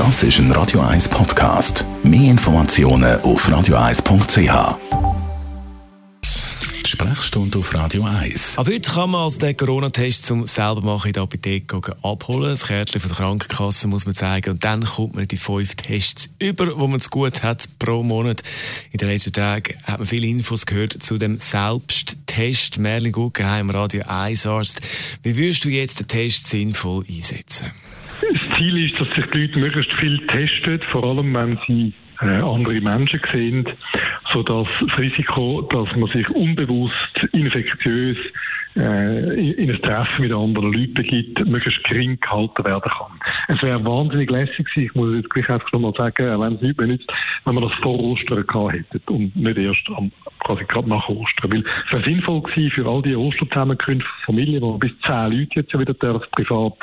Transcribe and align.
Das 0.00 0.22
ist 0.22 0.38
ein 0.38 0.50
Radio 0.52 0.80
1 0.80 1.10
Podcast. 1.10 1.84
Mehr 2.02 2.30
Informationen 2.30 3.20
auf 3.20 3.46
radio1.ch. 3.46 4.78
Sprechstunde 6.86 7.58
auf 7.58 7.74
Radio 7.74 8.04
1. 8.04 8.56
Ab 8.56 8.66
heute 8.66 8.90
kann 8.90 9.10
man 9.10 9.24
also 9.24 9.38
den 9.38 9.54
Corona-Test 9.54 10.24
zum 10.24 10.46
selber 10.46 10.80
machen 10.80 11.08
in 11.08 11.12
der 11.12 11.24
Apotheke 11.24 11.94
abholen. 12.02 12.48
Das 12.48 12.66
Kärtchen 12.66 12.98
von 12.98 13.10
der 13.10 13.18
Krankenkasse 13.18 13.88
muss 13.88 14.06
man 14.06 14.14
zeigen. 14.14 14.52
Und 14.52 14.64
dann 14.64 14.84
kommt 14.84 15.16
man 15.16 15.28
die 15.28 15.36
fünf 15.36 15.74
Tests 15.74 16.30
über, 16.38 16.78
wo 16.78 16.86
man 16.86 16.98
es 16.98 17.10
gut 17.10 17.42
hat 17.42 17.68
pro 17.78 18.02
Monat. 18.02 18.42
In 18.92 18.98
den 19.00 19.08
letzten 19.08 19.34
Tagen 19.34 19.74
hat 19.82 19.98
man 19.98 20.08
viele 20.08 20.28
Infos 20.28 20.64
gehört 20.64 21.02
zu 21.02 21.18
dem 21.18 21.38
Selbsttest. 21.38 22.78
Merlin 22.78 23.12
Guggenheim, 23.12 23.68
Radio 23.68 24.04
1 24.06 24.46
Arzt. 24.46 24.80
Wie 25.22 25.36
würdest 25.36 25.62
du 25.66 25.68
jetzt 25.68 26.00
den 26.00 26.08
Test 26.08 26.46
sinnvoll 26.46 27.04
einsetzen? 27.06 27.70
Ziel 28.60 28.84
ist, 28.84 29.00
dass 29.00 29.08
sich 29.16 29.24
die 29.32 29.46
Leute 29.46 29.58
möglichst 29.58 29.92
viel 29.94 30.18
testen, 30.26 30.80
vor 30.92 31.02
allem 31.02 31.32
wenn 31.32 31.50
sie 31.66 31.94
äh, 32.20 32.26
andere 32.26 32.78
Menschen 32.80 33.20
sehen, 33.32 33.66
sodass 34.34 34.68
das 34.80 34.98
Risiko, 34.98 35.62
dass 35.62 35.96
man 35.96 36.10
sich 36.10 36.28
unbewusst 36.28 37.26
infektiös 37.32 38.18
äh, 38.76 39.52
in 39.54 39.70
ein 39.70 39.80
Treffen 39.80 40.20
mit 40.20 40.32
anderen 40.32 40.74
Leuten 40.74 40.92
begibt, 40.92 41.46
möglichst 41.46 41.82
gering 41.84 42.20
gehalten 42.20 42.62
werden 42.62 42.90
kann. 42.90 43.12
Es 43.48 43.62
wäre 43.62 43.82
wahnsinnig 43.82 44.30
lässig 44.30 44.66
gewesen, 44.66 44.84
ich 44.84 44.94
muss 44.94 45.16
jetzt 45.16 45.30
gleich 45.30 45.48
einfach 45.48 45.72
nochmal 45.72 45.94
sagen, 45.96 46.40
wenn 46.40 46.54
es 46.56 46.60
nicht 46.60 46.76
benutzt, 46.76 47.10
wenn 47.46 47.54
wir 47.54 47.62
das 47.62 47.72
vor 47.80 47.98
Ostern 47.98 48.46
gehabt 48.46 48.74
hätten 48.74 49.00
und 49.06 49.34
nicht 49.34 49.56
erst 49.56 49.88
am, 49.96 50.12
quasi 50.40 50.64
gerade 50.64 50.88
nach 50.88 51.08
Ostern. 51.08 51.50
Weil 51.50 51.64
es 51.86 51.92
wäre 51.92 52.04
sinnvoll 52.04 52.42
gewesen 52.42 52.72
für 52.72 52.86
all 52.86 53.00
die 53.00 53.16
Osterzusammenkünfte, 53.16 54.08
Familien, 54.26 54.60
wo 54.60 54.76
bis 54.76 54.92
zehn 55.06 55.32
Leute 55.32 55.60
jetzt 55.60 55.78
wieder 55.78 55.94
privat 55.94 56.76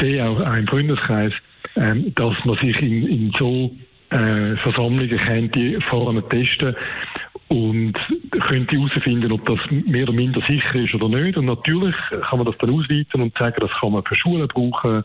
sehen, 0.00 0.26
auch, 0.26 0.40
auch 0.40 0.54
im 0.54 0.66
Freundeskreis, 0.66 1.32
ähm, 1.76 2.12
dass 2.14 2.34
man 2.44 2.56
sich 2.58 2.80
in, 2.80 3.06
in 3.06 3.32
so 3.38 3.74
äh, 4.10 4.56
Versammlungen 4.56 5.18
könnte 5.18 5.80
vorne 5.88 6.22
testen 6.28 6.74
und 7.48 7.94
könnte 8.30 8.76
herausfinden, 8.76 9.32
ob 9.32 9.44
das 9.46 9.58
mehr 9.70 10.04
oder 10.04 10.12
minder 10.12 10.40
sicher 10.48 10.74
ist 10.74 10.94
oder 10.94 11.08
nicht. 11.08 11.36
Und 11.36 11.46
natürlich 11.46 11.94
kann 12.28 12.38
man 12.38 12.46
das 12.46 12.56
dann 12.58 12.70
ausweiten 12.70 13.20
und 13.20 13.36
sagen, 13.36 13.56
das 13.60 13.70
kann 13.80 13.92
man 13.92 14.04
für 14.04 14.16
Schulen 14.16 14.48
brauchen. 14.48 15.04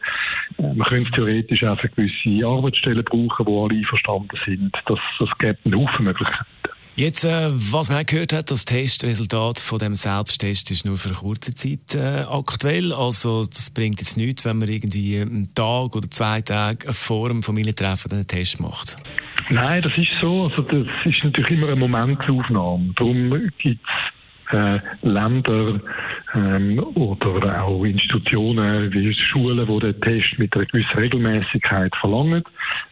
Äh, 0.58 0.62
man 0.62 0.88
könnte 0.88 1.10
es 1.10 1.16
theoretisch 1.16 1.64
auch 1.64 1.80
für 1.80 1.90
gewisse 1.90 2.46
Arbeitsstellen 2.46 3.04
brauchen, 3.04 3.46
wo 3.46 3.66
alle 3.66 3.78
einverstanden 3.78 4.38
sind. 4.46 4.76
Das, 4.86 5.00
das 5.20 5.30
gibt 5.40 5.66
einen 5.66 5.76
Haufen 5.76 6.06
Möglichkeiten. 6.06 6.46
Jetzt, 7.00 7.24
äh, 7.24 7.50
was 7.72 7.90
man 7.90 8.06
gehört 8.06 8.34
hat, 8.34 8.52
das 8.52 8.66
Testresultat 8.66 9.60
von 9.60 9.80
dem 9.80 9.96
Selbsttest 9.96 10.70
ist 10.70 10.86
nur 10.86 10.98
für 10.98 11.10
eine 11.10 11.18
kurze 11.18 11.56
Zeit 11.56 11.96
äh, 11.96 12.26
aktuell. 12.30 12.92
Also 12.92 13.46
das 13.46 13.70
bringt 13.70 14.02
jetzt 14.02 14.18
nichts, 14.18 14.44
wenn 14.44 14.58
man 14.58 14.68
irgendwie 14.68 15.18
einen 15.22 15.54
Tag 15.54 15.96
oder 15.96 16.12
zwei 16.12 16.42
Tage 16.42 16.92
vor 16.92 17.30
dem 17.30 17.42
Familientreffen 17.42 18.12
einen 18.12 18.28
Test 18.28 18.60
macht. 18.60 18.98
Nein, 19.50 19.82
das 19.82 19.98
ist 19.98 20.12
so. 20.22 20.44
Also 20.44 20.62
das 20.62 20.88
ist 21.06 21.24
natürlich 21.24 21.52
immer 21.52 21.68
eine 21.68 21.76
Momentaufnahme. 21.76 22.94
Darum 22.96 23.50
gibt 23.58 23.84
es 23.84 24.54
äh, 24.54 24.80
Länder 25.02 25.80
ähm, 26.36 26.80
oder 26.96 27.64
auch 27.64 27.84
Institutionen 27.84 28.92
wie 28.94 29.14
Schulen, 29.14 29.68
die 29.68 29.80
den 29.80 30.02
Test 30.02 30.38
mit 30.40 30.56
einer 30.56 30.66
gewissen 30.66 30.98
Regelmäßigkeit 30.98 31.96
verlangen, 31.96 32.44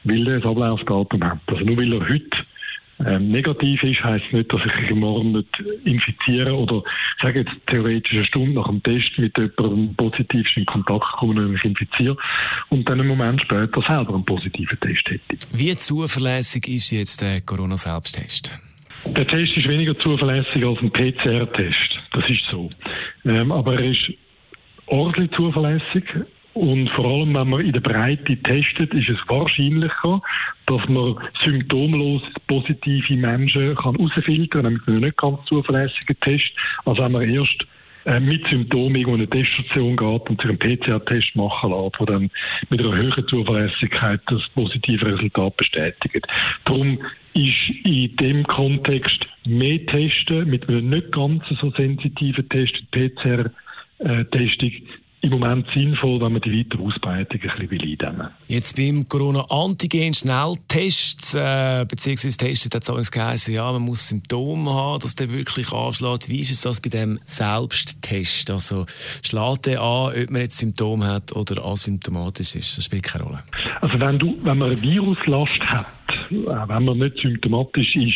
weil 0.03 0.27
er 0.27 0.35
ein 0.37 0.43
Ablaufdatum 0.43 1.23
hat. 1.23 1.39
Also 1.47 1.63
nur 1.63 1.77
weil 1.77 1.93
er 1.93 2.09
heute 2.09 2.36
ähm, 3.05 3.29
negativ 3.31 3.83
ist, 3.83 4.03
heisst 4.03 4.31
nicht, 4.31 4.51
dass 4.51 4.61
ich 4.65 4.81
mich 4.81 4.95
morgen 4.95 5.33
nicht 5.33 5.63
infiziere 5.85 6.53
oder 6.53 6.77
ich 7.17 7.23
sage 7.23 7.39
jetzt 7.39 7.51
theoretisch 7.67 8.13
eine 8.13 8.25
Stunde 8.25 8.53
nach 8.53 8.67
dem 8.67 8.81
Test 8.81 9.17
mit 9.17 9.37
jemandem 9.37 9.95
positiv 9.95 10.47
in 10.55 10.65
Kontakt 10.65 11.05
komme 11.19 11.41
und 11.41 11.51
mich 11.53 11.63
infiziere 11.63 12.17
und 12.69 12.89
dann 12.89 12.99
einen 12.99 13.07
Moment 13.07 13.41
später 13.41 13.81
selber 13.87 14.15
einen 14.15 14.25
positiven 14.25 14.79
Test 14.79 15.09
hätte. 15.09 15.37
Wie 15.53 15.75
zuverlässig 15.75 16.67
ist 16.67 16.91
jetzt 16.91 17.21
der 17.21 17.41
Corona-Selbsttest? 17.41 18.51
Der 19.05 19.27
Test 19.27 19.55
ist 19.55 19.67
weniger 19.67 19.97
zuverlässig 19.99 20.65
als 20.65 20.79
ein 20.79 20.91
PCR-Test. 20.91 21.99
Das 22.11 22.27
ist 22.29 22.41
so. 22.49 22.69
Ähm, 23.25 23.51
aber 23.51 23.75
er 23.75 23.91
ist 23.91 24.11
ordentlich 24.87 25.31
zuverlässig. 25.31 26.03
Und 26.57 26.89
vor 26.89 27.05
allem, 27.05 27.35
wenn 27.35 27.49
man 27.49 27.61
in 27.61 27.71
der 27.71 27.81
Breite 27.81 28.35
testet, 28.37 28.91
ist 28.91 29.09
es 29.09 29.19
wahrscheinlicher, 29.27 30.21
dass 30.65 30.89
man 30.89 31.15
symptomlos 31.45 32.23
positive 32.47 33.15
Menschen 33.15 33.75
kann 33.75 33.95
herausfiltern 33.95 34.63
kann, 34.63 34.73
mit 34.73 34.87
einem 34.87 35.01
nicht 35.01 35.17
ganz 35.17 35.45
zuverlässigen 35.45 36.19
Test, 36.19 36.49
als 36.85 36.97
wenn 36.97 37.11
man 37.11 37.29
erst 37.29 37.63
äh, 38.05 38.19
mit 38.19 38.43
Symptomen 38.47 38.95
in 38.95 39.07
eine 39.07 39.29
Teststation 39.29 39.97
geht 39.97 40.29
und 40.29 40.41
sich 40.41 40.49
einen 40.49 40.57
PCR-Test 40.57 41.35
machen 41.35 41.69
lässt, 41.69 41.99
der 41.99 42.05
dann 42.07 42.31
mit 42.71 42.79
einer 42.79 42.95
höheren 42.95 43.27
Zuverlässigkeit 43.27 44.21
das 44.25 44.41
positive 44.55 45.05
Resultat 45.05 45.57
bestätigt. 45.57 46.25
Darum 46.65 46.97
ist 47.35 47.85
in 47.85 48.15
dem 48.15 48.43
Kontext 48.47 49.27
mehr 49.45 49.85
Testen 49.85 50.49
mit 50.49 50.67
einem 50.67 50.89
nicht 50.89 51.11
ganz 51.11 51.43
so 51.61 51.69
sensitiven 51.69 52.49
Test, 52.49 52.73
PCR-Testung, 52.89 54.71
im 55.21 55.29
Moment 55.31 55.65
sinnvoll, 55.73 56.21
wenn 56.21 56.33
man 56.33 56.41
die 56.41 56.59
weitere 56.59 56.83
Ausbreitung 56.83 57.41
ein 57.41 57.67
bisschen 57.67 57.89
eindämmen 57.89 58.27
Jetzt 58.47 58.77
beim 58.77 59.07
Corona-Antigen-Schnelltest, 59.07 61.33
äh, 61.35 61.85
beziehungsweise 61.89 62.37
Testet 62.37 62.75
hat 62.75 62.83
es 62.83 62.89
auch 62.89 63.01
geheißen, 63.11 63.51
ja, 63.53 63.71
man 63.71 63.81
muss 63.81 64.07
Symptome 64.07 64.71
haben, 64.71 65.01
dass 65.01 65.15
der 65.15 65.31
wirklich 65.31 65.71
anschlägt. 65.71 66.29
Wie 66.29 66.41
ist 66.41 66.51
es 66.51 66.61
das 66.61 66.79
bei 66.79 66.89
dem 66.89 67.17
Selbsttest? 67.23 68.51
Also, 68.51 68.85
schlägt 69.23 69.65
der 69.65 69.81
an, 69.81 70.13
ob 70.21 70.29
man 70.29 70.41
jetzt 70.41 70.59
Symptome 70.59 71.07
hat 71.07 71.35
oder 71.35 71.65
asymptomatisch 71.65 72.53
ist? 72.55 72.77
Das 72.77 72.85
spielt 72.85 73.01
keine 73.03 73.23
Rolle. 73.23 73.43
Also, 73.81 73.99
wenn 73.99 74.19
du, 74.19 74.37
wenn 74.43 74.59
man 74.59 74.69
eine 74.69 74.79
Viruslast 74.81 75.59
hat, 75.61 75.87
äh, 76.29 76.35
wenn 76.35 76.85
man 76.85 76.99
nicht 76.99 77.17
symptomatisch 77.17 77.95
ist, 77.95 78.13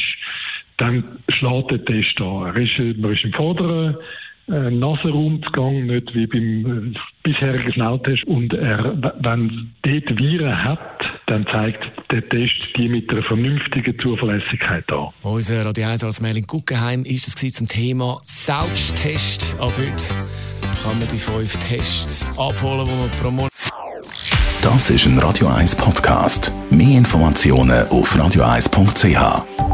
dann 0.77 1.03
schlägt 1.29 1.71
der 1.71 1.83
Test 1.85 2.21
an. 2.21 2.53
man 3.01 3.13
ist 3.13 3.23
im 3.23 3.33
vorderen 3.33 3.97
äh, 4.47 4.71
Nasenraumzugang, 4.71 5.85
nicht 5.85 6.13
wie 6.13 6.27
beim 6.27 6.93
äh, 6.93 6.99
bisherigen 7.23 7.73
Schnelltest. 7.73 8.23
Und 8.25 8.53
er, 8.53 8.95
wenn 9.19 9.71
dort 9.83 10.17
Viren 10.17 10.63
hat, 10.63 10.79
dann 11.27 11.45
zeigt 11.51 11.83
der 12.11 12.27
Test 12.29 12.55
die 12.77 12.89
mit 12.89 13.09
einer 13.09 13.23
vernünftigen 13.23 13.97
Zuverlässigkeit 13.99 14.91
an. 14.91 15.09
Unser 15.23 15.65
Radio 15.65 15.87
1 15.87 16.03
als 16.03 16.21
Merlin 16.21 16.45
Guggenheim 16.45 17.03
ist 17.05 17.27
es 17.27 17.53
zum 17.53 17.67
Thema 17.67 18.19
Selbsttest. 18.23 19.55
Ab 19.59 19.71
heute 19.77 20.83
kann 20.83 20.99
man 20.99 21.07
die 21.07 21.17
fünf 21.17 21.55
Tests 21.57 22.27
abholen, 22.37 22.85
die 22.85 22.99
man 22.99 23.09
pro 23.21 23.31
Monat 23.31 23.51
das 24.61 24.91
ist 24.91 25.07
ein 25.07 25.17
Radio 25.17 25.47
1 25.47 25.75
Podcast. 25.75 26.51
Mehr 26.69 26.99
Informationen 26.99 27.87
auf 27.87 28.15
radio1.ch. 28.15 29.70